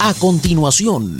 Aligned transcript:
A 0.00 0.14
continuación, 0.14 1.18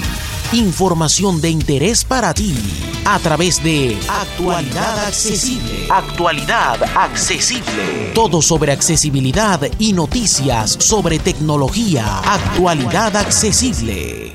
información 0.53 1.41
de 1.41 1.51
interés 1.51 2.05
para 2.05 2.33
ti 2.33 2.55
a 3.05 3.19
través 3.19 3.61
de 3.65 3.99
Actualidad 4.09 5.05
Accesible. 5.05 5.89
Actualidad 5.91 6.85
Accesible. 6.97 8.13
Todo 8.15 8.41
sobre 8.41 8.71
accesibilidad 8.71 9.61
y 9.81 9.93
noticias 9.93 10.71
sobre 10.79 11.19
tecnología. 11.19 12.21
Actualidad 12.21 13.17
Accesible. 13.17 14.33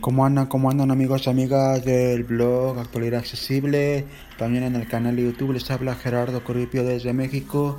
¿Cómo 0.00 0.24
andan? 0.24 0.46
¿Cómo 0.46 0.70
andan 0.70 0.90
amigos 0.90 1.26
y 1.26 1.30
amigas 1.30 1.84
del 1.84 2.24
blog 2.24 2.78
Actualidad 2.78 3.20
Accesible? 3.20 4.06
También 4.38 4.64
en 4.64 4.74
el 4.74 4.88
canal 4.88 5.16
de 5.16 5.24
YouTube 5.24 5.52
les 5.52 5.70
habla 5.70 5.96
Gerardo 5.96 6.42
Corripio 6.42 6.82
desde 6.82 7.12
México. 7.12 7.78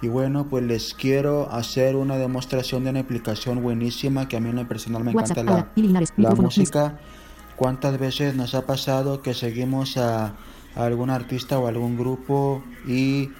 Y 0.00 0.08
bueno, 0.08 0.46
pues 0.48 0.64
les 0.64 0.94
quiero 0.94 1.50
hacer 1.50 1.96
una 1.96 2.16
demostración 2.16 2.84
de 2.84 2.90
una 2.90 3.00
aplicación 3.00 3.62
buenísima 3.62 4.28
que 4.28 4.36
a 4.36 4.40
mí 4.40 4.50
en 4.50 4.56
lo 4.56 4.68
personal 4.68 5.02
me 5.02 5.10
encanta 5.10 5.42
la, 5.42 5.70
la 6.16 6.30
música. 6.34 6.98
¿Cuántas 7.56 7.98
veces 7.98 8.36
nos 8.36 8.54
ha 8.54 8.64
pasado 8.66 9.22
que 9.22 9.34
seguimos 9.34 9.96
a, 9.96 10.34
a 10.76 10.84
algún 10.84 11.10
artista 11.10 11.58
o 11.58 11.66
algún 11.66 11.98
grupo 11.98 12.62
y 12.86 13.30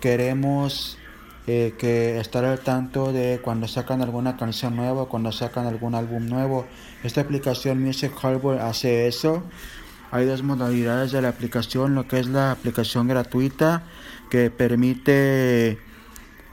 queremos 0.00 0.98
eh, 1.46 1.74
que 1.78 2.18
estar 2.18 2.44
al 2.44 2.58
tanto 2.58 3.12
de 3.12 3.40
cuando 3.40 3.68
sacan 3.68 4.02
alguna 4.02 4.36
canción 4.36 4.74
nueva, 4.74 5.06
cuando 5.06 5.30
sacan 5.30 5.66
algún 5.66 5.94
álbum 5.94 6.26
nuevo? 6.26 6.66
Esta 7.04 7.20
aplicación 7.20 7.80
Music 7.80 8.12
Harbor 8.20 8.58
hace 8.58 9.06
eso. 9.06 9.44
Hay 10.10 10.26
dos 10.26 10.42
modalidades 10.42 11.12
de 11.12 11.22
la 11.22 11.28
aplicación, 11.28 11.94
lo 11.94 12.08
que 12.08 12.18
es 12.18 12.26
la 12.26 12.50
aplicación 12.50 13.06
gratuita 13.06 13.84
que 14.30 14.50
permite 14.50 15.78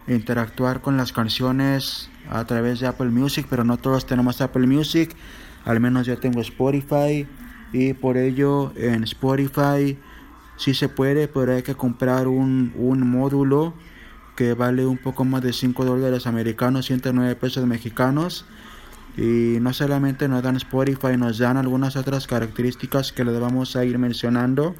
interactuar 0.07 0.81
con 0.81 0.97
las 0.97 1.11
canciones 1.11 2.09
a 2.29 2.45
través 2.45 2.79
de 2.79 2.87
Apple 2.87 3.09
Music, 3.09 3.47
pero 3.49 3.63
no 3.63 3.77
todos 3.77 4.05
tenemos 4.05 4.41
Apple 4.41 4.67
Music. 4.67 5.15
Al 5.63 5.79
menos 5.79 6.05
yo 6.05 6.17
tengo 6.17 6.41
Spotify 6.41 7.27
y 7.73 7.93
por 7.93 8.17
ello 8.17 8.71
en 8.75 9.03
Spotify 9.03 9.97
sí 10.57 10.73
se 10.73 10.89
puede, 10.89 11.27
pero 11.27 11.53
hay 11.53 11.63
que 11.63 11.75
comprar 11.75 12.27
un, 12.27 12.73
un 12.75 13.09
módulo 13.09 13.73
que 14.35 14.53
vale 14.53 14.85
un 14.85 14.97
poco 14.97 15.25
más 15.25 15.41
de 15.41 15.53
5 15.53 15.85
dólares 15.85 16.27
americanos, 16.27 16.85
109 16.85 17.35
pesos 17.35 17.65
mexicanos. 17.65 18.45
Y 19.17 19.59
no 19.61 19.71
solamente 19.71 20.27
nos 20.27 20.43
dan 20.43 20.57
Spotify, 20.57 21.15
nos 21.17 21.37
dan 21.37 21.55
algunas 21.55 21.95
otras 21.95 22.27
características 22.27 23.13
que 23.13 23.23
le 23.23 23.39
vamos 23.39 23.77
a 23.77 23.85
ir 23.85 23.97
mencionando, 23.97 24.75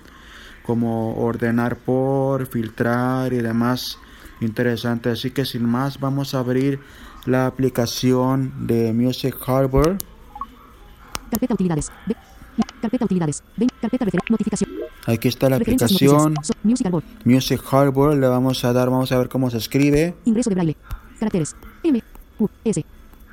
como 0.63 1.16
ordenar 1.16 1.78
por, 1.78 2.45
filtrar 2.47 3.31
y 3.31 3.38
demás 3.38 3.97
interesante. 4.41 5.09
Así 5.09 5.31
que 5.31 5.45
sin 5.45 5.66
más, 5.66 6.00
vamos 6.00 6.33
a 6.36 6.39
abrir 6.39 6.80
la 7.25 7.47
aplicación 7.47 8.67
de 8.67 8.94
Music 8.94 9.36
Harbor. 9.47 9.97
Carpeta 11.31 11.53
utilidades. 11.53 11.91
Ve- 12.05 12.16
Carpeta 12.81 13.06
utilidades. 13.06 13.44
Ven. 13.58 13.69
Carpeta 13.81 14.06
notificación. 14.30 14.69
Aquí 15.08 15.28
está 15.28 15.50
la 15.50 15.58
aplicación. 15.58 16.36
So- 16.41 16.53
Music 16.63 16.86
Arbor. 16.88 17.03
Music 17.25 17.61
Harbor. 17.72 18.16
Le 18.16 18.28
vamos 18.28 18.63
a 18.63 18.73
dar, 18.73 18.89
vamos 18.89 19.11
a 19.11 19.17
ver 19.17 19.28
cómo 19.30 19.50
se 19.50 19.58
escribe. 19.58 20.16
Ingreso 20.25 20.50
de 20.50 20.56
braille. 20.56 20.78
Caracteres. 21.19 21.56
M. 21.83 22.02
U. 22.39 22.47
S. 22.63 22.86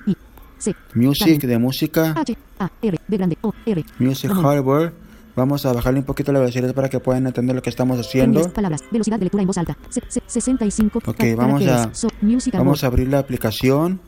I. 0.06 0.16
C. 0.58 0.74
Music 0.94 1.42
de 1.42 1.58
música. 1.58 2.14
H. 2.16 2.36
A. 2.58 2.70
R. 2.82 2.98
B 3.08 3.16
grande. 3.16 3.38
O. 3.42 3.52
R. 3.66 3.84
Music 3.98 4.30
Ramón. 4.30 4.46
Harbor. 4.46 4.92
Vamos 5.34 5.64
a 5.64 5.72
bajarle 5.72 6.00
un 6.00 6.04
poquito 6.04 6.30
la 6.32 6.40
velocidad 6.40 6.74
para 6.74 6.88
que 6.90 7.00
puedan 7.00 7.26
entender 7.26 7.56
lo 7.56 7.62
que 7.62 7.70
estamos 7.70 7.98
haciendo. 7.98 8.46
Palabras. 8.52 8.82
Velocidad 8.90 9.18
de 9.18 9.24
lectura 9.24 9.42
en 9.42 9.46
voz 9.46 9.56
alta. 9.58 9.76
Se- 9.88 10.02
se- 10.08 10.22
65. 10.26 11.00
Ok, 11.06 11.24
vamos 11.36 11.66
a-. 11.66 11.94
So-. 11.94 12.08
Vamos 12.52 12.84
a 12.84 12.86
abrir 12.88 13.08
la 13.08 13.18
aplicación. 13.20 14.00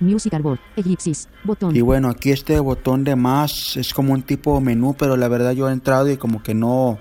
Music 0.00 0.34
Arbor. 0.34 0.58
Ellipsis. 0.76 1.28
Botón. 1.44 1.76
Y 1.76 1.80
bueno, 1.80 2.08
aquí 2.08 2.30
este 2.30 2.58
botón 2.58 3.04
de 3.04 3.14
más 3.14 3.76
es 3.76 3.94
como 3.94 4.12
un 4.14 4.22
tipo 4.22 4.60
menú, 4.60 4.96
pero 4.98 5.16
la 5.16 5.28
verdad 5.28 5.52
yo 5.52 5.68
he 5.68 5.72
entrado 5.72 6.10
y 6.10 6.16
como 6.16 6.42
que 6.42 6.54
no, 6.54 6.98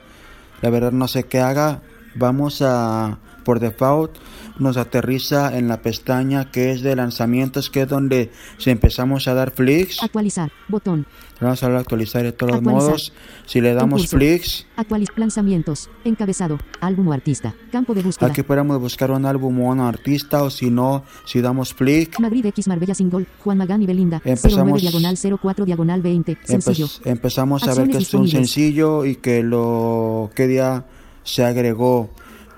la 0.62 0.69
verdad 0.69 0.91
no 0.91 1.07
sé 1.07 1.23
qué 1.23 1.40
haga. 1.40 1.81
Vamos 2.16 2.62
a, 2.62 3.17
por 3.44 3.59
default, 3.59 4.12
nos 4.59 4.78
aterriza 4.78 5.57
en 5.57 5.67
la 5.67 5.81
pestaña 5.81 6.51
que 6.51 6.72
es 6.72 6.81
de 6.81 6.95
lanzamientos, 6.95 7.69
que 7.69 7.81
es 7.84 7.88
donde 7.88 8.31
si 8.57 8.69
empezamos 8.69 9.28
a 9.28 9.34
dar 9.34 9.51
flicks, 9.51 10.01
Actualizar. 10.03 10.51
Botón. 10.67 11.06
vamos 11.39 11.62
a 11.63 11.66
darle 11.66 11.78
a 11.78 11.81
actualizar 11.81 12.23
de 12.23 12.31
todos 12.31 12.56
Actualizar. 12.56 12.84
modos. 12.90 13.13
Si 13.45 13.61
le 13.61 13.73
damos 13.73 14.01
Concurso. 14.03 14.17
flicks, 14.17 14.66
Actualiz. 14.75 15.09
Lanzamientos. 15.16 15.90
Encabezado. 16.06 16.59
Álbum 16.79 17.07
o 17.07 17.13
artista. 17.13 17.53
Campo 17.72 17.94
de 17.94 18.01
búsqueda. 18.03 18.29
aquí 18.29 18.44
podemos 18.44 18.79
buscar 18.79 19.11
un 19.11 19.25
álbum 19.25 19.59
o 19.61 19.69
un 19.72 19.79
artista, 19.79 20.44
o 20.44 20.50
si 20.50 20.69
no, 20.69 21.03
si 21.25 21.41
damos 21.41 21.73
flick, 21.73 22.19
Madrid 22.19 22.45
X 22.47 22.67
Marbella 22.67 22.94
Single, 22.95 23.25
Juan 23.44 23.57
Magán 23.57 23.81
y 23.81 23.85
Belinda, 23.85 24.22
Empezamos- 24.23 24.81
09 24.81 24.81
diagonal 24.81 25.17
04 25.17 25.66
diagonal 25.66 26.01
20, 26.01 26.38
sencillo. 26.44 26.85
Empe- 26.88 27.09
empezamos 27.11 27.63
a 27.63 27.67
ver 27.73 27.85
Acciones 27.85 27.97
que 27.97 28.03
es 28.03 28.13
un 28.13 28.28
sencillo 28.28 29.06
y 29.06 29.16
que 29.16 29.44
lo 29.44 30.29
que 30.35 30.47
día 30.47 30.85
se 31.23 31.44
agregó 31.44 32.09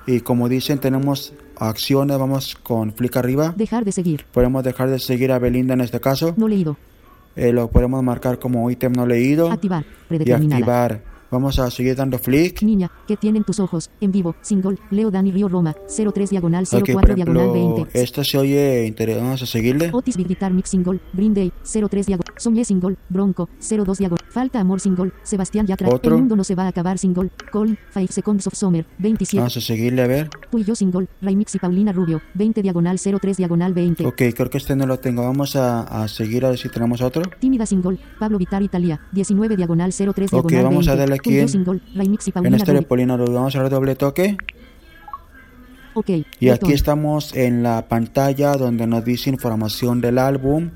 y 0.07 0.19
como 0.21 0.49
dicen 0.49 0.79
tenemos 0.79 1.33
acciones 1.57 2.17
vamos 2.17 2.55
con 2.61 2.93
flick 2.93 3.17
arriba. 3.17 3.53
Dejar 3.55 3.85
de 3.85 3.91
seguir, 3.91 4.25
podemos 4.31 4.63
dejar 4.63 4.89
de 4.89 4.99
seguir 4.99 5.31
a 5.31 5.39
Belinda 5.39 5.73
en 5.73 5.81
este 5.81 5.99
caso. 5.99 6.33
No 6.37 6.47
leído, 6.47 6.77
Eh, 7.35 7.51
lo 7.51 7.67
podemos 7.69 8.03
marcar 8.03 8.37
como 8.37 8.69
ítem 8.69 8.93
no 8.93 9.05
leído. 9.07 9.51
Activar, 9.51 9.83
y 10.09 10.31
activar 10.31 11.01
vamos 11.33 11.59
a 11.59 11.69
seguir 11.69 11.95
dando 11.95 12.17
flick. 12.19 12.61
Niña, 12.61 12.91
que 13.07 13.17
tienen 13.17 13.43
tus 13.43 13.59
ojos? 13.59 13.89
En 13.99 14.11
vivo, 14.11 14.35
single, 14.41 14.77
Leo 14.91 15.11
Dani 15.11 15.31
Río 15.31 15.49
Roma, 15.49 15.75
03 15.87 16.29
diagonal 16.29 16.63
Ok, 16.65 16.85
04 16.85 16.93
por 16.93 17.15
diagonal 17.15 17.49
ejemplo 17.49 17.75
20. 17.83 17.99
esto 18.01 18.23
se 18.23 18.37
oye 18.37 18.85
interesante 18.85 19.23
vamos 19.25 19.41
a 19.41 19.45
seguirle. 19.45 19.89
Otis 19.91 20.15
Big 20.17 20.27
Guitar 20.27 20.53
Mix 20.53 20.69
Single, 20.69 20.99
Green 21.13 21.33
Day, 21.33 21.51
03 21.63 22.05
diagonal, 22.05 22.33
Soñé 22.37 22.63
Single, 22.65 22.95
Bronco, 23.09 23.49
02 23.59 23.97
diagonal, 23.97 24.25
Falta 24.29 24.59
Amor 24.59 24.79
Single, 24.79 25.11
Sebastián 25.23 25.67
Yatra, 25.67 25.89
Otro. 25.89 26.13
El 26.15 26.19
Mundo 26.21 26.35
No 26.35 26.43
Se 26.43 26.55
Va 26.55 26.63
a 26.63 26.67
Acabar 26.69 26.97
Single, 26.97 27.29
Colin, 27.51 27.77
Five 27.91 28.07
Seconds 28.07 28.47
of 28.47 28.53
Summer, 28.55 28.85
27, 28.99 29.37
vamos 29.37 29.57
a 29.57 29.61
seguirle 29.61 30.01
a 30.01 30.07
ver. 30.07 30.29
Tú 30.49 30.59
y 30.59 30.63
Yo 30.63 30.75
Single, 30.75 31.07
y 31.21 31.57
Paulina 31.59 31.91
Rubio, 31.91 32.21
20 32.35 32.61
diagonal 32.61 32.99
03 32.99 33.37
diagonal 33.37 33.73
20. 33.73 34.05
ok 34.05 34.21
creo 34.35 34.49
que 34.49 34.57
este 34.57 34.75
no 34.75 34.85
lo 34.85 34.99
tengo. 34.99 35.23
Vamos 35.23 35.55
a, 35.55 35.81
a 36.03 36.07
seguir 36.07 36.45
a 36.45 36.49
ver 36.49 36.59
si 36.59 36.69
tenemos 36.69 37.01
otro. 37.01 37.23
Tímida 37.39 37.65
Single, 37.65 37.97
Pablo 38.19 38.37
Vitar 38.37 38.61
Italia, 38.61 38.99
19 39.11 39.55
diagonal 39.55 39.91
03 39.93 40.33
Ok, 40.33 40.51
vamos 40.63 40.87
a 40.87 40.91
20. 40.91 40.95
darle 40.97 41.15
aquí 41.29 41.39
en- 41.39 41.45
este 42.55 42.71
Rubio 43.17 43.33
vamos 43.33 43.55
a 43.55 43.59
dar 43.61 43.69
doble 43.69 43.95
toque 43.95 44.37
Ok. 45.95 46.09
Y 46.09 46.49
botón. 46.49 46.51
aquí 46.65 46.73
estamos 46.73 47.35
en 47.35 47.61
la 47.61 47.87
pantalla 47.87 48.53
donde 48.53 48.87
nos 48.87 49.05
dice 49.05 49.29
información 49.29 50.01
del 50.01 50.17
álbum, 50.17 50.71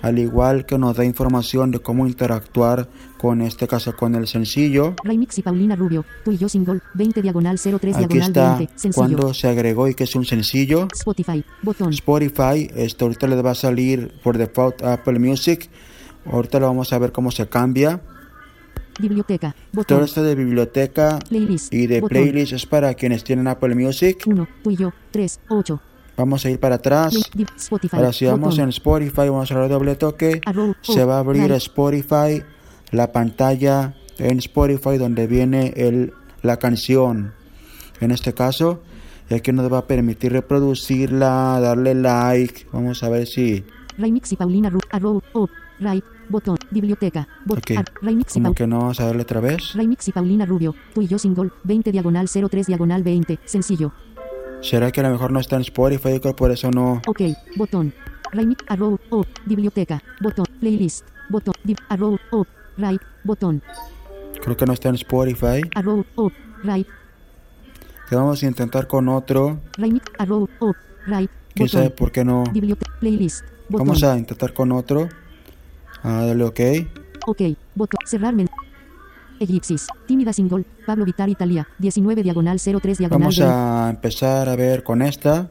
al 0.00 0.18
igual 0.18 0.64
que 0.64 0.78
nos 0.78 0.96
da 0.96 1.04
información 1.04 1.70
de 1.72 1.78
cómo 1.80 2.06
interactuar 2.06 2.88
con 3.18 3.42
este 3.42 3.68
caso 3.68 3.94
con 3.94 4.14
el 4.14 4.26
sencillo. 4.26 4.94
Raimix 5.04 5.36
y 5.38 5.42
Paulina 5.42 5.76
Rubio, 5.76 6.06
Tú 6.24 6.32
y 6.32 6.38
yo 6.38 6.48
Single, 6.48 6.80
20 6.94 7.20
diagonal 7.20 7.58
03 7.58 7.96
Aquí 7.96 8.06
diagonal 8.06 8.28
está 8.28 8.56
20. 8.56 8.72
Sencillo. 8.78 8.94
cuando 8.94 9.34
se 9.34 9.48
agregó 9.48 9.88
y 9.88 9.94
que 9.94 10.04
es 10.04 10.14
un 10.16 10.24
sencillo. 10.24 10.88
Spotify, 10.94 11.44
botón. 11.62 11.90
Spotify, 11.92 12.70
esto 12.74 13.04
ahorita 13.04 13.26
les 13.28 13.44
va 13.44 13.50
a 13.50 13.54
salir 13.54 14.10
por 14.24 14.38
default 14.38 14.82
Apple 14.82 15.18
Music. 15.18 15.68
Ahorita 16.24 16.60
lo 16.60 16.66
vamos 16.68 16.92
a 16.94 16.98
ver 16.98 17.12
cómo 17.12 17.30
se 17.30 17.46
cambia. 17.46 18.00
Biblioteca, 19.00 19.52
Todo 19.52 19.82
botón. 19.82 20.04
esto 20.04 20.22
de 20.22 20.34
biblioteca 20.34 21.18
Playlist, 21.28 21.72
y 21.72 21.86
de 21.86 22.00
botón. 22.00 22.22
playlist 22.22 22.52
es 22.52 22.66
para 22.66 22.94
quienes 22.94 23.24
tienen 23.24 23.46
Apple 23.48 23.74
Music. 23.74 24.22
1, 24.26 24.48
tú 24.62 24.70
y 24.70 24.76
yo, 24.76 24.92
3, 25.10 25.40
8. 25.48 25.80
Vamos 26.16 26.44
a 26.44 26.50
ir 26.50 26.60
para 26.60 26.74
atrás. 26.76 27.14
Spotify, 27.56 27.96
Ahora 27.96 28.12
si 28.12 28.26
vamos 28.26 28.50
botón. 28.56 28.64
en 28.64 28.68
Spotify, 28.68 29.28
vamos 29.28 29.50
a 29.50 29.54
dar 29.58 29.68
doble 29.68 29.96
toque. 29.96 30.40
Arrow, 30.44 30.74
Se 30.82 31.02
oh, 31.02 31.06
va 31.06 31.16
a 31.16 31.20
abrir 31.20 31.44
right. 31.44 31.52
Spotify, 31.52 32.42
la 32.90 33.12
pantalla 33.12 33.94
en 34.18 34.38
Spotify 34.38 34.98
donde 34.98 35.26
viene 35.26 35.72
el, 35.76 36.12
la 36.42 36.58
canción. 36.58 37.32
En 38.00 38.10
este 38.10 38.34
caso, 38.34 38.82
y 39.30 39.34
aquí 39.34 39.52
nos 39.52 39.72
va 39.72 39.78
a 39.78 39.86
permitir 39.86 40.32
reproducirla, 40.32 41.58
darle 41.60 41.94
like. 41.94 42.66
Vamos 42.72 43.02
a 43.02 43.08
ver 43.08 43.26
si 43.26 43.64
Raimix 43.96 44.32
y 44.32 44.36
Paulina 44.36 44.70
Arrow, 44.90 45.22
oh, 45.32 45.48
right, 45.78 46.04
botón. 46.28 46.56
Biblioteca, 46.70 47.28
botón. 47.44 47.78
Ok. 47.78 47.88
Raimix 48.02 48.36
y 48.36 48.40
como 48.40 48.44
Paulina. 48.44 48.54
que 48.54 48.66
no 48.66 48.78
vamos 48.78 49.00
a 49.00 49.06
darle 49.06 49.22
otra 49.22 49.40
vez. 49.40 49.74
Raimix 49.74 50.08
y 50.08 50.12
Paulina 50.12 50.46
Rubio, 50.46 50.74
Tú 50.94 51.02
y 51.02 51.08
yo 51.08 51.18
Single, 51.18 51.50
20 51.64 51.92
diagonal 51.92 52.28
03 52.28 52.66
diagonal 52.66 53.02
20. 53.02 53.38
Sencillo. 53.44 53.92
¿Será 54.60 54.90
que 54.92 55.00
a 55.00 55.04
lo 55.04 55.10
mejor 55.10 55.32
no 55.32 55.40
está 55.40 55.56
en 55.56 55.62
Spotify? 55.62 56.20
Creo 56.20 56.36
por 56.36 56.50
eso 56.52 56.70
no. 56.70 57.02
Ok, 57.06 57.20
botón. 57.56 57.92
Raimix, 58.32 58.64
arrow, 58.68 58.98
oh, 59.10 59.24
biblioteca, 59.44 60.02
botón, 60.22 60.46
playlist, 60.58 61.04
botón, 61.28 61.52
arrow, 61.90 62.16
oh, 62.30 62.46
right, 62.78 63.00
botón, 63.24 63.60
Creo 64.42 64.56
que 64.56 64.64
no 64.64 64.72
está 64.72 64.88
en 64.88 64.94
Spotify. 64.94 65.60
arrow, 65.74 66.02
oh, 66.14 66.30
right, 66.62 66.86
Que 68.08 68.16
vamos 68.16 68.42
a 68.42 68.46
intentar 68.46 68.86
con 68.86 69.08
otro. 69.10 69.60
Raimix, 69.76 70.06
arrow, 70.18 70.48
oh, 70.60 70.72
right, 71.06 71.30
¿Quién 71.54 71.68
sabe 71.68 71.90
por 71.90 72.10
qué 72.10 72.24
no? 72.24 72.44
biblioteca, 72.44 72.90
playlist, 73.00 73.44
botón, 73.68 73.86
Vamos 73.88 74.02
a 74.02 74.16
intentar 74.16 74.54
con 74.54 74.72
otro. 74.72 75.10
Ah, 76.02 76.24
dale 76.26 76.44
ok. 76.44 76.60
ok, 77.26 77.40
botón, 77.74 77.98
cerrar 78.06 78.34
men 78.34 78.48
Ellipsis, 79.40 79.88
tímida 80.06 80.32
single, 80.32 80.64
Pablo 80.86 81.04
Vitar 81.04 81.28
Italia, 81.28 81.66
19 81.78 82.22
diagonal 82.22 82.58
03 82.60 82.98
diagonal 82.98 83.20
Vamos 83.20 83.36
20. 83.38 83.52
a 83.52 83.90
empezar 83.90 84.48
a 84.48 84.54
ver 84.56 84.82
con 84.84 85.02
esta. 85.02 85.50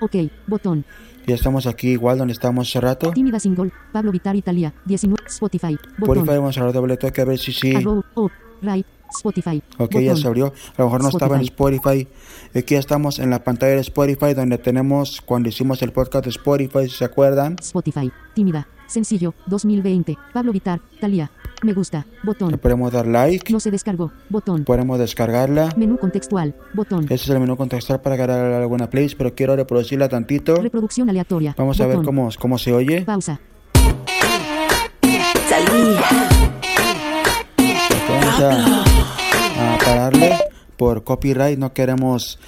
Ok. 0.00 0.14
Botón. 0.46 0.84
Ya 1.26 1.34
estamos 1.34 1.66
aquí 1.66 1.88
igual 1.88 2.18
donde 2.18 2.32
estábamos 2.32 2.68
hace 2.68 2.80
rato. 2.80 3.10
Tímida 3.12 3.40
single. 3.40 3.72
Pablo 3.92 4.12
Vitar 4.12 4.36
Italia. 4.36 4.72
19. 4.84 5.24
Spotify. 5.26 5.76
Botón. 5.98 6.18
Spotify, 6.18 6.36
vamos 6.38 6.58
a 6.58 6.64
dar 6.64 6.72
doble 6.72 6.96
toque 6.96 7.20
a 7.22 7.24
ver 7.24 7.38
si 7.38 7.52
sí. 7.52 7.74
Arrow. 7.74 8.04
Up. 8.14 8.30
Right. 8.62 8.86
Spotify. 9.10 9.62
Ok, 9.74 9.78
Botón. 9.78 10.02
ya 10.04 10.16
se 10.16 10.26
abrió. 10.26 10.46
A 10.46 10.82
lo 10.82 10.84
mejor 10.86 11.02
no 11.02 11.08
estaba 11.08 11.36
en 11.36 11.42
Spotify. 11.42 12.08
Aquí 12.54 12.74
ya 12.74 12.80
estamos 12.80 13.18
en 13.18 13.30
la 13.30 13.42
pantalla 13.44 13.74
de 13.74 13.80
Spotify 13.80 14.34
donde 14.34 14.58
tenemos 14.58 15.20
cuando 15.20 15.48
hicimos 15.48 15.82
el 15.82 15.92
podcast 15.92 16.24
de 16.24 16.30
Spotify, 16.30 16.88
si 16.88 16.96
se 16.96 17.04
acuerdan. 17.04 17.56
Spotify. 17.60 18.10
Tímida. 18.34 18.66
Sencillo. 18.86 19.34
2020. 19.46 20.16
Pablo 20.32 20.52
Vitar. 20.52 20.80
Talía. 21.00 21.30
Me 21.62 21.72
gusta. 21.72 22.06
Botón. 22.22 22.50
Le 22.52 22.58
podemos 22.58 22.92
dar 22.92 23.06
like, 23.06 23.52
No 23.52 23.58
se 23.58 23.70
descargó. 23.70 24.12
Botón. 24.28 24.64
podemos 24.64 24.98
descargarla. 24.98 25.74
Menú 25.76 25.98
contextual. 25.98 26.54
Botón. 26.74 27.04
Ese 27.06 27.14
es 27.14 27.28
el 27.30 27.40
menú 27.40 27.56
contextual 27.56 28.00
para 28.00 28.14
agregar 28.14 28.52
alguna 28.52 28.88
playlist, 28.88 29.16
pero 29.16 29.34
quiero 29.34 29.56
reproducirla 29.56 30.08
tantito. 30.08 30.54
Reproducción 30.56 31.08
aleatoria. 31.10 31.54
Vamos 31.58 31.80
a 31.80 31.86
ver 31.86 32.02
cómo, 32.02 32.28
cómo 32.38 32.58
se 32.58 32.72
oye. 32.72 33.02
Pausa. 33.02 33.40
Vamos 38.08 38.40
a, 38.40 38.75
a 40.14 40.38
por 40.76 41.04
copyright. 41.04 41.58
No 41.58 41.72
queremos. 41.72 42.38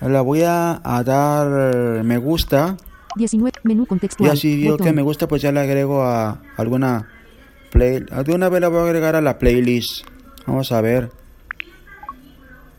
La 0.00 0.20
voy 0.20 0.42
a, 0.42 0.80
a 0.84 1.02
dar 1.02 2.04
me 2.04 2.18
gusta. 2.18 2.76
19. 3.16 3.52
Menú 3.64 3.86
contextual. 3.86 4.36
Si 4.36 4.56
vio 4.56 4.72
Botón. 4.72 4.86
que 4.86 4.92
me 4.92 5.02
gusta, 5.02 5.26
pues 5.26 5.40
ya 5.40 5.50
le 5.52 5.60
agrego 5.60 6.02
a 6.02 6.42
alguna 6.56 7.08
play. 7.70 8.00
De 8.24 8.34
una 8.34 8.48
vez 8.48 8.60
la 8.60 8.68
voy 8.68 8.80
a 8.80 8.82
agregar 8.84 9.16
a 9.16 9.20
la 9.22 9.38
playlist. 9.38 10.06
Vamos 10.46 10.70
a 10.72 10.80
ver. 10.82 11.10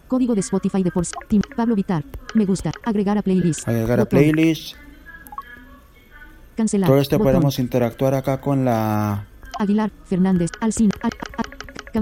Código 0.07 0.36
de 0.36 0.42
Spotify 0.42 0.83
de 0.83 0.92
por 0.92 1.06
Team. 1.28 1.42
Pablo 1.56 1.75
Vitar. 1.75 2.04
Me 2.36 2.45
gusta. 2.45 2.72
Agregar 2.86 3.18
a 3.18 3.22
playlist. 3.24 3.68
Agregar 3.68 4.00
a 4.00 4.04
Botón. 4.04 4.19
playlist. 4.19 4.75
Cancelar. 6.56 6.88
Todo 6.90 7.00
esto 7.00 7.18
Botón. 7.18 7.33
podemos 7.33 7.60
interactuar 7.60 8.13
acá 8.13 8.40
con 8.40 8.63
la. 8.63 9.25
Aguilar, 9.60 9.92
Fernández, 10.06 10.51
Alcin, 10.62 10.92
Al, 11.01 11.12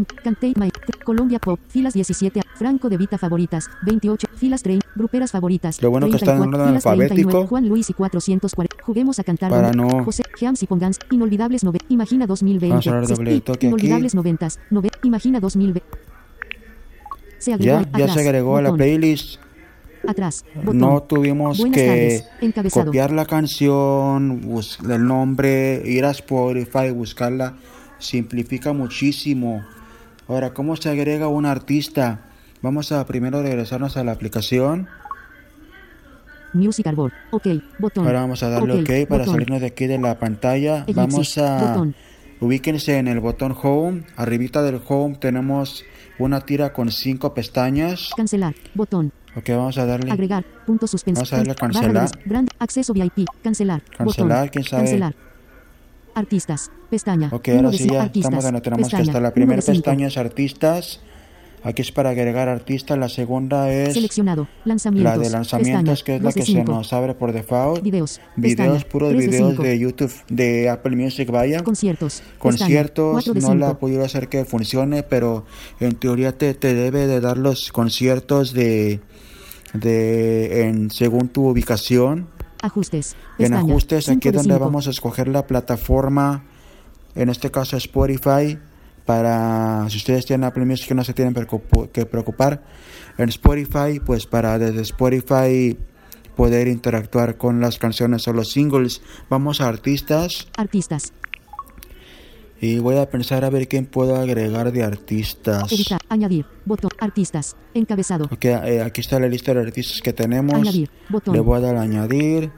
Cantey, 0.03 0.53
May, 0.57 0.71
Colombia 1.03 1.39
Pop, 1.39 1.59
filas 1.69 1.93
17, 1.93 2.41
Franco 2.55 2.89
de 2.89 2.97
Vita 2.97 3.17
favoritas, 3.17 3.69
28, 3.85 4.27
filas 4.35 4.63
30, 4.63 4.85
gruperas 4.95 5.31
favoritas. 5.31 5.81
Lo 5.81 5.89
bueno 5.91 6.09
que 6.09 6.17
está 6.17 6.33
en 6.35 6.41
34, 6.49 6.59
orden 6.59 6.67
filas 6.67 6.85
alfabético. 6.85 7.29
39, 7.29 7.47
Juan 7.47 7.69
Luis 7.69 7.89
y 7.89 7.93
440. 7.93 8.83
Juguemos 8.83 9.19
a 9.19 9.23
cantar. 9.23 9.49
Para 9.51 9.71
no- 9.71 10.03
José, 10.03 10.23
Jams 10.39 10.61
y 10.63 10.67
Pongans, 10.67 10.99
Inolvidables 11.11 11.63
9, 11.63 11.79
Imagina 11.89 12.27
2020. 12.27 12.89
Vamos 12.89 13.09
a 13.09 13.13
doble 13.13 13.41
toque 13.41 13.57
aquí. 13.57 13.67
Inolvidables 13.67 14.15
90, 14.15 14.47
9, 14.71 14.89
Imagina 15.03 15.39
2020. 15.39 15.87
Se 17.37 17.53
agregó 17.53 17.81
Ya, 17.81 17.81
ya 17.83 17.89
atrás, 18.05 18.13
se 18.13 18.19
agregó 18.21 18.57
a 18.57 18.61
la 18.61 18.73
playlist. 18.73 19.39
Atrás, 20.07 20.45
botón. 20.55 20.77
No 20.79 21.01
tuvimos 21.03 21.57
Buenas 21.57 21.75
que 21.75 22.23
copiar 22.71 23.11
la 23.11 23.25
canción, 23.25 24.41
el 24.87 25.05
nombre, 25.07 25.81
ir 25.85 26.05
a 26.05 26.11
Spotify, 26.11 26.91
buscarla. 26.91 27.55
Simplifica 27.97 28.73
muchísimo. 28.73 29.63
Ahora, 30.27 30.53
¿cómo 30.53 30.75
se 30.75 30.89
agrega 30.89 31.27
un 31.27 31.45
artista? 31.45 32.21
Vamos 32.61 32.91
a 32.91 33.05
primero 33.05 33.43
regresarnos 33.43 33.95
a 33.95 34.03
la 34.03 34.11
aplicación. 34.11 34.87
Music 36.53 36.87
Arbor. 36.87 37.11
Ok, 37.31 37.47
botón. 37.77 38.07
Ahora 38.07 38.21
vamos 38.21 38.41
a 38.41 38.49
darle 38.49 38.81
OK, 38.81 39.07
para 39.07 39.23
botón. 39.23 39.35
salirnos 39.35 39.61
de 39.61 39.67
aquí 39.67 39.87
de 39.87 39.99
la 39.99 40.17
pantalla. 40.17 40.85
Vamos 40.95 41.37
a... 41.37 41.67
botón. 41.67 41.95
Ubíquense 42.41 42.97
en 42.97 43.07
el 43.07 43.19
botón 43.19 43.55
Home. 43.61 44.05
Arribita 44.15 44.63
del 44.63 44.81
Home 44.87 45.17
tenemos 45.19 45.83
una 46.17 46.41
tira 46.41 46.73
con 46.73 46.91
cinco 46.91 47.33
pestañas. 47.33 48.09
Cancelar, 48.15 48.55
botón. 48.73 49.11
Ok, 49.35 49.49
vamos 49.49 49.77
a 49.77 49.85
darle... 49.85 50.11
Agregar, 50.11 50.43
punto 50.65 50.87
suspensivo. 50.87 51.21
Vamos 51.21 51.33
a 51.33 51.37
darle 51.37 51.51
a 51.51 51.55
cancelar. 51.55 52.09
brand, 52.25 52.49
acceso 52.57 52.93
VIP, 52.93 53.27
cancelar. 53.43 53.83
Cancelar, 53.83 54.29
botón, 54.29 54.49
¿quién 54.49 54.63
sabe? 54.63 54.83
Cancelar. 54.83 55.24
Artistas, 56.15 56.71
pestaña. 56.89 57.29
Ok, 57.31 57.49
ahora 57.49 57.71
sí 57.73 57.89
ya 57.89 58.03
artistas, 58.03 58.31
estamos 58.31 58.43
donde 58.45 58.61
tenemos 58.61 58.83
pestaña, 58.83 59.03
que 59.03 59.09
estar. 59.09 59.21
La 59.21 59.33
primera 59.33 59.61
pestaña 59.61 60.07
es 60.07 60.17
artistas. 60.17 61.01
Aquí 61.61 61.81
es 61.81 61.91
para 61.91 62.11
agregar 62.11 62.47
artistas. 62.47 62.97
La 62.97 63.09
segunda 63.09 63.69
es 63.71 63.95
Seleccionado, 63.95 64.47
lanzamientos. 64.63 65.17
la 65.17 65.17
de 65.21 65.29
lanzamientos, 65.29 66.03
pestaña, 66.03 66.05
que 66.05 66.15
es 66.15 66.21
la 66.21 66.31
que 66.31 66.45
se 66.45 66.63
nos 66.63 66.93
abre 66.93 67.15
por 67.15 67.33
default. 67.33 67.83
Videos, 67.83 68.21
Videos, 68.35 68.55
pestaña, 68.55 68.89
puros 68.89 69.09
de 69.09 69.15
videos 69.17 69.57
de 69.57 69.79
YouTube, 69.79 70.13
de 70.29 70.69
Apple 70.69 70.95
Music, 70.95 71.29
vaya. 71.29 71.63
Conciertos. 71.63 72.23
conciertos, 72.37 73.27
no 73.35 73.55
la 73.55 73.71
he 73.71 73.75
podido 73.75 74.05
hacer 74.05 74.29
que 74.29 74.45
funcione, 74.45 75.03
pero 75.03 75.45
en 75.79 75.95
teoría 75.95 76.37
te, 76.37 76.53
te 76.53 76.75
debe 76.75 77.07
de 77.07 77.19
dar 77.19 77.37
los 77.37 77.71
conciertos 77.71 78.53
de, 78.53 79.01
de 79.73 80.67
en 80.67 80.91
según 80.91 81.27
tu 81.27 81.49
ubicación. 81.49 82.34
Ajustes. 82.65 83.15
En 83.37 83.53
ajustes, 83.53 84.09
aquí 84.09 84.29
es 84.29 84.33
de 84.33 84.37
donde 84.39 84.57
vamos 84.57 84.87
a 84.87 84.89
escoger 84.89 85.27
la 85.27 85.45
plataforma, 85.45 86.43
en 87.13 87.29
este 87.29 87.51
caso 87.51 87.77
Spotify, 87.77 88.57
para 89.05 89.87
si 89.89 89.97
ustedes 89.97 90.25
tienen 90.25 90.45
Apple 90.45 90.65
Music 90.65 90.91
no 90.93 91.03
se 91.03 91.13
tienen 91.13 91.35
que 91.93 92.05
preocupar. 92.05 92.63
En 93.17 93.29
Spotify, 93.29 93.99
pues 94.03 94.25
para 94.25 94.57
desde 94.57 94.81
Spotify 94.81 95.77
poder 96.35 96.67
interactuar 96.67 97.37
con 97.37 97.61
las 97.61 97.77
canciones 97.77 98.27
o 98.27 98.33
los 98.33 98.51
singles. 98.51 99.01
Vamos 99.29 99.61
a 99.61 99.67
artistas 99.67 100.47
Artistas. 100.57 101.13
Y 102.61 102.79
voy 102.79 102.97
a 102.97 103.09
pensar 103.09 103.43
a 103.43 103.49
ver 103.49 103.67
quién 103.67 103.85
puedo 103.85 104.15
agregar 104.15 104.71
de 104.71 104.83
artistas. 104.83 105.71
Editar. 105.71 105.99
Añadir. 106.09 106.45
Botón. 106.65 106.89
Artistas. 106.99 107.55
Encabezado. 107.73 108.25
Ok, 108.25 108.45
eh, 108.45 108.81
aquí 108.81 109.01
está 109.01 109.19
la 109.19 109.27
lista 109.27 109.53
de 109.53 109.61
artistas 109.61 110.01
que 110.01 110.13
tenemos. 110.13 110.55
Añadir. 110.55 110.89
Botón. 111.09 111.33
Le 111.35 111.41
voy 111.41 111.57
a 111.57 111.61
dar 111.61 111.75
a 111.75 111.81
añadir. 111.81 112.51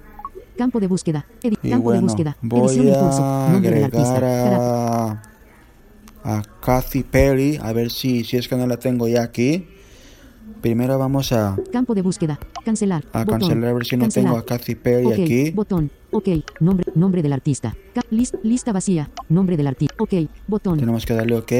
Campo 0.57 0.79
de 0.79 0.87
búsqueda. 0.87 1.25
Edit. 1.43 1.59
Y 1.63 1.69
Campo 1.69 1.91
de 1.91 1.97
bueno, 1.99 2.07
búsqueda. 2.07 2.37
voy 2.41 2.89
a 2.89 3.55
agregar 3.55 4.23
a, 4.23 5.21
a 6.23 6.41
Kathy 6.61 7.03
Perry, 7.03 7.59
a 7.61 7.73
ver 7.73 7.91
si, 7.91 8.23
si 8.23 8.37
es 8.37 8.47
que 8.47 8.55
no 8.55 8.65
la 8.65 8.77
tengo 8.77 9.07
ya 9.07 9.21
aquí. 9.23 9.67
Primero 10.61 10.97
vamos 10.97 11.31
a, 11.31 11.55
Campo 11.71 11.93
de 11.93 12.01
búsqueda. 12.01 12.39
Cancelar. 12.65 13.03
a 13.13 13.19
botón. 13.23 13.39
cancelar 13.41 13.69
a 13.69 13.73
ver 13.73 13.85
si 13.85 13.95
no 13.97 14.03
Cancelar. 14.05 14.31
tengo 14.31 14.37
a 14.39 14.45
Kathy 14.45 14.75
Perry 14.75 15.05
Ok, 15.05 15.13
aquí. 15.13 15.51
Botón. 15.51 15.91
Ok. 16.11 16.29
Nombre, 16.59 16.91
nombre 16.95 17.21
del 17.21 17.33
artista. 17.33 17.75
List- 18.11 18.35
lista 18.43 18.71
vacía. 18.71 19.09
Nombre 19.29 19.57
del 19.57 19.67
artista. 19.67 19.95
Ok. 19.99 20.13
Botón. 20.47 20.79
Tenemos 20.79 21.05
que 21.05 21.13
darle 21.13 21.35
OK. 21.35 21.51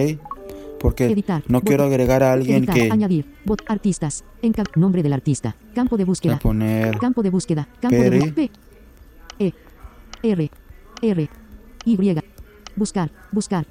Porque 0.80 1.06
Editar. 1.06 1.44
no 1.48 1.62
quiero 1.62 1.86
agregar 1.86 2.22
a 2.22 2.34
alguien 2.34 2.58
Editar. 2.60 2.76
que 2.76 2.92
Añadir. 2.92 3.26
Bot. 3.46 3.62
Artistas. 3.68 4.24
Enca 4.44 4.64
nombre 4.76 5.02
del 5.04 5.14
artista. 5.14 5.56
Campo 5.74 5.98
de 5.98 6.04
voy 6.04 6.12
búsqueda. 6.12 6.36
a 6.36 6.40
poner 6.40 6.98
Campo 7.00 7.24
de 7.24 7.30
búsqueda. 7.32 7.68
Campo 7.82 7.98
Perry. 7.98 8.20
de 8.20 8.32
P. 8.32 8.52
E. 9.40 9.54
R. 10.24 10.52
R. 11.02 11.30
Y. 11.86 12.16
Buscar. 12.76 13.12
Buscar. 13.32 13.66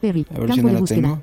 Perry. 0.00 0.26
a 0.30 0.38
ver 0.38 0.48
Campo 0.48 0.54
si 0.54 0.60
no 0.62 0.68
de 0.68 0.74
la 0.74 0.80
búsqueda. 0.80 1.00
tengo. 1.02 1.22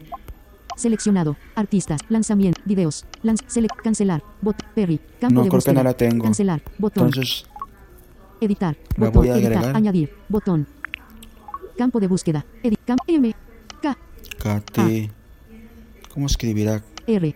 Seleccionado. 0.82 1.38
Artistas. 1.54 2.02
Lanzamiento. 2.10 2.60
Videos. 2.66 3.06
Lanz. 3.22 3.42
Select. 3.46 3.76
Cancelar. 3.84 4.24
Bot. 4.42 4.56
Perry. 4.74 5.00
Campo 5.20 5.36
No, 5.36 5.44
de 5.44 5.50
búsqueda. 5.52 5.74
no 5.76 5.84
la 5.84 5.94
tengo. 5.94 6.24
Cancelar. 6.24 6.62
Botón. 6.80 7.08
Entonces, 7.08 7.46
Editar. 8.42 8.76
La 8.98 9.06
Botón. 9.08 9.22
voy 9.22 9.30
a 9.30 9.36
editar. 9.36 9.54
agregar. 9.54 9.76
Añadir. 9.76 10.12
Botón. 10.28 10.66
Campo 11.78 12.00
de 12.00 12.08
búsqueda. 12.08 12.44
Edit. 12.64 12.80
Cam 12.84 12.98
M. 13.06 13.36
K. 13.82 13.96
Katy. 14.42 15.12
¿Cómo 16.12 16.26
escribirá? 16.26 16.82
R. 17.06 17.36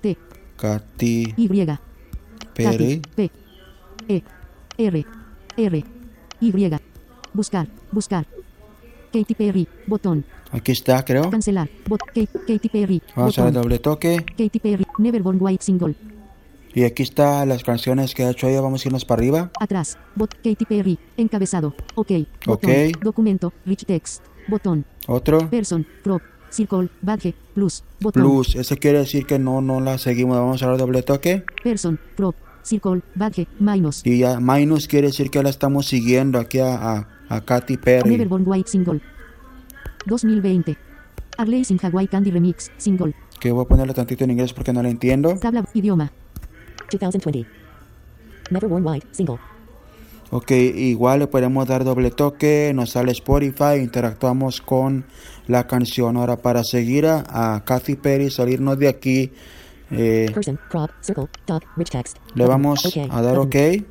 T. 0.00 0.18
Katy 0.56 1.34
Y. 1.36 1.48
Perry. 2.54 3.02
P. 3.14 3.30
E. 4.08 4.22
R. 4.78 5.06
R. 5.56 5.84
Y. 6.40 6.70
Buscar. 7.32 7.68
Buscar. 7.92 8.26
Katy 9.14 9.34
Perry. 9.34 9.68
Botón. 9.86 10.24
Aquí 10.50 10.72
está, 10.72 11.04
creo. 11.04 11.30
Cancelar. 11.30 11.68
Bot. 11.86 12.00
Kate, 12.06 12.28
Katy 12.48 12.68
Perry. 12.68 13.00
Vamos 13.14 13.38
a 13.38 13.42
Botón. 13.42 13.54
dar 13.54 13.62
doble 13.62 13.78
toque. 13.78 14.24
Katy 14.36 14.58
Perry. 14.58 14.84
Neverborn 14.98 15.38
White 15.40 15.64
Single. 15.64 15.94
Y 16.74 16.82
aquí 16.82 17.04
está 17.04 17.46
las 17.46 17.62
canciones 17.62 18.12
que 18.12 18.24
ha 18.24 18.30
hecho 18.30 18.48
ella. 18.48 18.60
Vamos 18.60 18.84
a 18.84 18.88
irnos 18.88 19.04
para 19.04 19.20
arriba. 19.20 19.50
Atrás. 19.60 19.96
Bot. 20.16 20.34
Katy 20.34 20.64
Perry. 20.64 20.98
Encabezado. 21.16 21.74
Ok. 21.94 22.10
Botón. 22.44 22.70
Ok. 22.70 23.02
Documento. 23.02 23.52
Rich 23.64 23.84
text. 23.86 24.24
Botón. 24.48 24.84
Otro. 25.06 25.48
Person. 25.48 25.86
Crop. 26.02 26.22
Circle. 26.50 26.88
Badge. 27.00 27.34
Plus. 27.54 27.84
Botón. 28.00 28.20
Plus. 28.24 28.56
Eso 28.56 28.74
quiere 28.76 28.98
decir 28.98 29.26
que 29.26 29.38
no, 29.38 29.60
no 29.60 29.80
la 29.80 29.98
seguimos. 29.98 30.36
Vamos 30.36 30.60
a 30.64 30.66
dar 30.66 30.76
doble 30.78 31.02
toque. 31.02 31.44
Person. 31.62 32.00
Crop. 32.16 32.34
Circle. 32.64 33.02
Badge. 33.14 33.46
Minus. 33.60 34.04
Y 34.04 34.18
ya 34.18 34.40
minus 34.40 34.88
quiere 34.88 35.06
decir 35.06 35.30
que 35.30 35.40
la 35.40 35.50
estamos 35.50 35.86
siguiendo 35.86 36.40
aquí 36.40 36.58
a, 36.58 36.74
a, 36.74 37.08
a 37.28 37.40
Katy 37.40 37.76
Perry. 37.76 38.10
Neverborn 38.10 38.44
White 38.46 38.68
Single. 38.70 39.00
2020. 40.06 40.76
Arley 41.38 41.64
sin 41.64 41.78
Hawaii 41.82 42.06
Candy 42.06 42.30
Remix. 42.30 42.70
Single. 42.76 43.14
Que 43.40 43.50
voy 43.50 43.64
a 43.64 43.68
ponerle 43.68 43.94
tantito 43.94 44.24
en 44.24 44.30
inglés 44.30 44.52
porque 44.52 44.72
no 44.72 44.82
la 44.82 44.88
entiendo. 44.90 45.36
Tabla. 45.40 45.64
Idioma. 45.74 46.10
2020. 46.90 47.46
Neverborn 48.50 48.86
White, 48.86 49.06
single. 49.10 49.38
Ok, 50.30 50.50
igual 50.52 51.20
le 51.20 51.26
podemos 51.26 51.66
dar 51.66 51.82
doble 51.84 52.10
toque. 52.10 52.72
Nos 52.74 52.90
sale 52.90 53.12
Spotify. 53.12 53.76
Interactuamos 53.80 54.60
con 54.60 55.04
la 55.48 55.66
canción. 55.66 56.16
Ahora 56.16 56.36
para 56.36 56.62
seguir 56.62 57.06
a, 57.06 57.54
a 57.54 57.64
Katy 57.64 57.96
Perry, 57.96 58.30
salirnos 58.30 58.78
de 58.78 58.88
aquí 58.88 59.32
Eh, 59.90 60.30
Person. 60.32 60.58
Crop. 60.70 60.90
Circle. 61.00 61.28
Dot. 61.46 61.62
Rich 61.76 61.90
text. 61.90 62.16
le 62.34 62.44
Button. 62.44 62.48
vamos 62.48 62.86
OK. 62.86 62.96
a 63.10 63.22
dar 63.22 63.36
Button. 63.36 63.46
OK. 63.48 63.84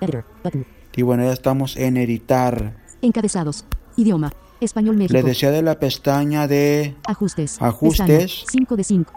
Editor. 0.00 0.24
Button. 0.44 0.66
Y 0.98 1.02
bueno, 1.02 1.22
ya 1.22 1.32
estamos 1.32 1.76
en 1.76 1.96
editar. 1.96 2.74
Encabezados. 3.02 3.64
Idioma. 3.94 4.32
Español 4.60 4.96
México. 4.96 5.12
Les 5.12 5.24
decía 5.24 5.52
de 5.52 5.62
la 5.62 5.78
pestaña 5.78 6.48
de 6.48 6.96
Ajustes. 7.06 7.62
Ajustes. 7.62 8.44
5 8.50 8.74
de 8.74 8.82
5. 8.82 9.12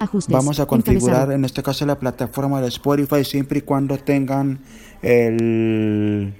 Ajustes. 0.00 0.32
Vamos 0.32 0.58
a 0.58 0.66
configurar 0.66 1.02
Encabezado. 1.18 1.32
en 1.34 1.44
este 1.44 1.62
caso 1.62 1.86
la 1.86 2.00
plataforma 2.00 2.60
de 2.60 2.66
Spotify 2.66 3.22
siempre 3.24 3.60
y 3.60 3.62
cuando 3.62 3.96
tengan 3.96 4.58
el, 5.00 6.34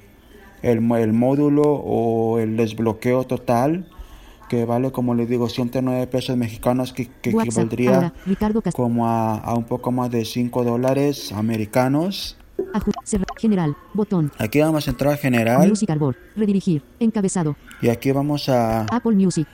el, 0.63 0.91
el 0.93 1.13
módulo 1.13 1.63
o 1.63 2.41
el 2.41 2.57
desbloqueo 2.57 3.23
total 3.29 3.89
que 4.49 4.65
vale 4.65 4.91
como 4.91 5.15
les 5.15 5.29
digo 5.29 5.49
109 5.49 6.05
pesos 6.09 6.37
mexicanos 6.37 6.93
que, 6.93 7.07
que 7.23 7.31
WhatsApp. 7.31 7.47
equivaldría 7.47 7.95
Ahora. 7.95 8.13
Como 8.75 9.07
a, 9.07 9.37
a 9.37 9.55
un 9.55 9.67
poco 9.67 9.93
más 9.93 10.11
de 10.11 10.25
5 10.25 10.65
dólares 10.65 11.31
americanos. 11.31 12.37
General. 13.39 13.77
Botón. 13.95 14.33
Aquí 14.39 14.61
vamos 14.61 14.87
a 14.87 14.91
entrar 14.91 15.15
a 15.15 15.17
general 15.17 15.69
Music 15.69 15.91
Arbor. 15.91 16.17
Redirigir. 16.37 16.83
Encabezado. 17.01 17.57
y 17.81 17.89
aquí 17.89 18.13
vamos 18.13 18.49
a, 18.49 18.83
Apple 18.87 19.15
Music. 19.17 19.47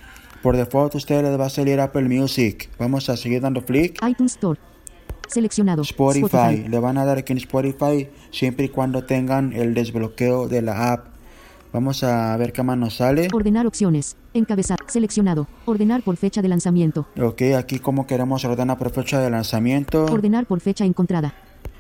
por 0.43 0.57
default 0.57 0.95
a 0.95 0.99
ustedes 0.99 1.23
les 1.23 1.39
va 1.39 1.47
a 1.47 1.51
salir 1.51 1.81
Apple 1.81 2.09
Music. 2.09 2.71
Vamos 2.79 3.09
a 3.09 3.17
seguir 3.17 3.41
dando 3.41 3.65
clic. 3.65 3.99
iTunes 4.07 4.33
Store. 4.33 4.59
Seleccionado. 5.29 5.83
Spotify. 5.83 6.69
Le 6.69 6.79
van 6.79 6.99
a 6.99 7.05
dar 7.05 7.19
aquí 7.19 7.33
en 7.33 7.39
Spotify 7.39 8.09
siempre 8.31 8.67
y 8.67 8.69
cuando 8.69 9.05
tengan 9.05 9.53
el 9.53 9.75
desbloqueo 9.75 10.49
de 10.49 10.63
la 10.63 10.93
app. 10.93 11.15
Vamos 11.73 12.05
a 12.05 12.37
ver 12.37 12.53
qué 12.53 12.63
más 12.63 12.79
nos 12.79 12.95
sale. 12.99 13.29
Ordenar 13.33 13.67
opciones. 13.67 14.17
Encabezado. 14.33 14.85
Seleccionado. 14.87 15.49
Ordenar 15.65 16.03
por 16.03 16.17
fecha 16.17 16.41
de 16.41 16.47
lanzamiento. 16.47 17.09
Ok, 17.21 17.43
aquí 17.59 17.81
como 17.81 18.07
queremos 18.07 18.45
ordenar 18.45 18.79
por 18.79 18.91
fecha 18.91 19.19
de 19.19 19.29
lanzamiento. 19.29 20.05
Ordenar 20.05 20.47
por 20.47 20.61
fecha 20.61 20.85
encontrada. 20.85 21.35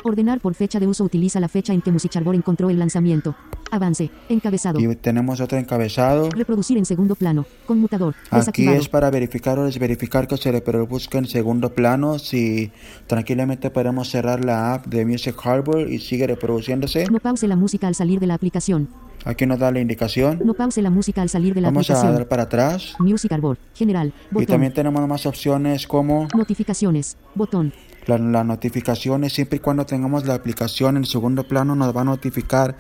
Ordenar 0.06 0.38
por 0.40 0.54
fecha 0.54 0.78
de 0.78 0.86
uso 0.86 1.02
utiliza 1.02 1.40
la 1.40 1.48
fecha 1.48 1.72
en 1.72 1.80
que 1.80 1.90
Musicarbor 1.90 2.34
encontró 2.34 2.68
el 2.68 2.78
lanzamiento. 2.78 3.34
Avance. 3.70 4.10
Encabezado. 4.28 4.78
Y 4.78 4.94
tenemos 4.96 5.40
otro 5.40 5.56
encabezado. 5.56 6.28
Reproducir 6.28 6.76
en 6.76 6.84
segundo 6.84 7.14
plano. 7.14 7.46
Conmutador. 7.66 8.14
Aquí 8.30 8.68
es 8.68 8.90
para 8.90 9.08
verificar 9.10 9.58
o 9.58 9.64
desverificar 9.64 10.28
que 10.28 10.36
se 10.36 10.52
reproduzca 10.52 11.16
en 11.16 11.26
segundo 11.26 11.74
plano. 11.74 12.18
Si 12.18 12.70
tranquilamente 13.06 13.70
podemos 13.70 14.10
cerrar 14.10 14.44
la 14.44 14.74
app 14.74 14.86
de 14.88 15.06
Music 15.06 15.36
Harbor 15.42 15.90
y 15.90 15.98
sigue 15.98 16.26
reproduciéndose. 16.26 17.06
No 17.10 17.18
pause 17.18 17.48
la 17.48 17.56
música 17.56 17.86
al 17.88 17.94
salir 17.94 18.20
de 18.20 18.26
la 18.26 18.34
aplicación. 18.34 18.90
Aquí 19.24 19.46
nos 19.46 19.58
da 19.58 19.70
la 19.72 19.80
indicación. 19.80 20.42
No 20.44 20.52
pause 20.52 20.82
la 20.82 20.90
música 20.90 21.22
al 21.22 21.30
salir 21.30 21.54
de 21.54 21.62
la 21.62 21.68
Vamos 21.68 21.88
a 21.88 21.94
aplicación. 21.94 22.14
dar 22.18 22.28
para 22.28 22.42
atrás. 22.42 22.94
Music 22.98 23.32
Arbor. 23.32 23.56
General. 23.74 24.08
Y 24.30 24.34
Botón. 24.34 24.46
también 24.48 24.74
tenemos 24.74 25.08
más 25.08 25.24
opciones 25.24 25.86
como 25.86 26.28
Notificaciones. 26.36 27.16
Botón. 27.34 27.72
La- 28.06 28.18
las 28.18 28.44
notificaciones. 28.46 29.32
Siempre 29.32 29.56
y 29.56 29.60
cuando 29.60 29.84
tengamos 29.86 30.26
la 30.26 30.34
aplicación 30.34 30.96
en 30.96 31.04
segundo 31.04 31.44
plano 31.44 31.74
nos 31.74 31.94
va 31.96 32.02
a 32.02 32.04
notificar 32.04 32.76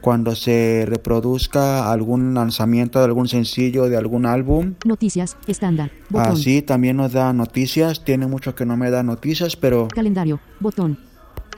cuando 0.00 0.36
se 0.36 0.84
reproduzca 0.86 1.90
algún 1.90 2.32
lanzamiento 2.34 3.00
de 3.00 3.06
algún 3.06 3.26
sencillo, 3.28 3.88
de 3.88 3.96
algún 3.96 4.26
álbum. 4.26 4.74
Noticias. 4.84 5.36
Estándar. 5.48 5.90
Botón. 6.08 6.32
Así 6.32 6.62
también 6.62 6.96
nos 6.96 7.12
da 7.12 7.32
noticias. 7.32 8.04
Tiene 8.04 8.26
mucho 8.28 8.54
que 8.54 8.64
no 8.64 8.76
me 8.76 8.90
da 8.90 9.02
noticias, 9.02 9.56
pero... 9.56 9.88
Calendario. 9.88 10.38
Botón. 10.60 10.98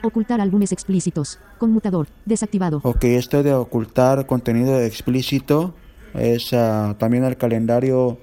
Ocultar 0.03 0.41
álbumes 0.41 0.71
explícitos. 0.71 1.37
Conmutador. 1.59 2.07
Desactivado. 2.25 2.79
Ok, 2.83 3.03
esto 3.03 3.43
de 3.43 3.53
ocultar 3.53 4.25
contenido 4.25 4.79
explícito 4.81 5.75
es 6.15 6.51
ah, 6.53 6.95
también 6.97 7.23
el 7.23 7.37
calendario. 7.37 8.17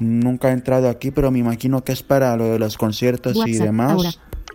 Nunca 0.00 0.50
he 0.50 0.52
entrado 0.52 0.88
aquí, 0.88 1.10
pero 1.10 1.30
me 1.30 1.38
imagino 1.38 1.84
que 1.84 1.92
es 1.92 2.02
para 2.02 2.36
lo 2.36 2.50
de 2.50 2.58
los 2.58 2.76
conciertos 2.76 3.36
y 3.46 3.52
demás. 3.52 3.92
Ahora. 3.92 4.10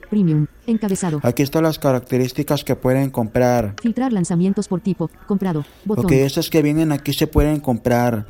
Premium. 0.10 0.48
Encabezado. 0.66 1.20
Aquí 1.24 1.44
están 1.44 1.64
las 1.64 1.78
características 1.78 2.64
que 2.64 2.76
pueden 2.76 3.12
comprar. 3.12 3.76
Filtrar 3.82 4.12
lanzamientos 4.12 4.68
por 4.68 4.82
tipo. 4.82 5.10
Comprado. 5.28 5.66
Botón. 5.86 6.06
Ok, 6.06 6.12
estas 6.14 6.50
que 6.50 6.62
vienen 6.64 6.92
aquí 6.92 7.14
se 7.14 7.28
pueden 7.28 7.60
comprar. 7.60 8.26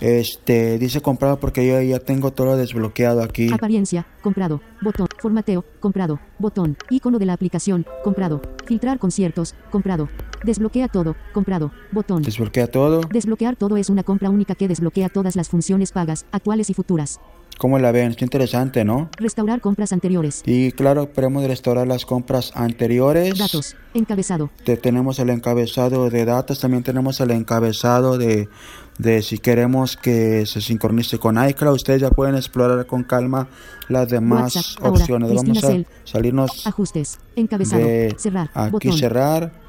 Este, 0.00 0.78
dice 0.78 1.00
comprado 1.00 1.40
porque 1.40 1.66
yo 1.66 1.80
ya 1.80 1.98
tengo 1.98 2.32
todo 2.32 2.56
desbloqueado 2.58 3.22
aquí. 3.22 3.50
Apariencia, 3.50 4.06
comprado, 4.22 4.60
botón, 4.82 5.08
formateo, 5.18 5.64
comprado, 5.80 6.20
botón, 6.38 6.76
icono 6.90 7.18
de 7.18 7.24
la 7.24 7.32
aplicación, 7.32 7.86
comprado, 8.04 8.42
filtrar 8.66 8.98
conciertos, 8.98 9.54
comprado, 9.70 10.10
desbloquea 10.44 10.88
todo, 10.88 11.16
comprado, 11.32 11.72
botón. 11.92 12.22
Desbloquea 12.22 12.66
todo. 12.66 13.00
Desbloquear 13.10 13.56
todo 13.56 13.76
es 13.76 13.90
una 13.90 14.02
compra 14.02 14.30
única 14.30 14.54
que 14.54 14.68
desbloquea 14.68 15.08
todas 15.08 15.36
las 15.36 15.48
funciones 15.48 15.92
pagas, 15.92 16.26
actuales 16.32 16.70
y 16.70 16.74
futuras. 16.74 17.20
¿Cómo 17.58 17.78
la 17.78 17.90
ven? 17.90 18.10
Está 18.10 18.24
interesante, 18.24 18.84
¿no? 18.84 19.08
Restaurar 19.16 19.62
compras 19.62 19.90
anteriores. 19.92 20.42
Y 20.44 20.72
claro, 20.72 21.10
podemos 21.10 21.42
restaurar 21.46 21.86
las 21.86 22.04
compras 22.04 22.52
anteriores. 22.54 23.38
Datos, 23.38 23.76
encabezado, 23.94 24.50
Te- 24.64 24.76
tenemos 24.76 25.18
el 25.20 25.30
encabezado 25.30 26.10
de 26.10 26.24
datos, 26.26 26.60
también 26.60 26.82
tenemos 26.82 27.18
el 27.20 27.30
encabezado 27.30 28.18
de, 28.18 28.50
de 28.98 29.22
si 29.22 29.38
queremos 29.38 29.96
que 29.96 30.44
se 30.44 30.60
sincronice 30.60 31.18
con 31.18 31.42
iCloud. 31.48 31.76
Ustedes 31.76 32.02
ya 32.02 32.10
pueden 32.10 32.34
explorar 32.34 32.84
con 32.84 33.04
calma 33.04 33.48
las 33.88 34.08
demás 34.10 34.54
WhatsApp, 34.54 34.84
ahora, 34.84 35.00
opciones. 35.00 35.32
Vamos 35.34 35.64
a 35.64 35.84
salirnos 36.04 36.66
ajustes, 36.66 37.18
encabezado, 37.36 37.82
de 37.82 38.14
cerrar, 38.18 38.50
aquí 38.52 38.70
botón, 38.72 38.98
cerrar. 38.98 39.65